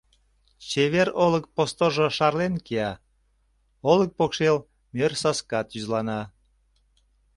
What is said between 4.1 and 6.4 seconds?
покшел мӧр саска тӱзлана.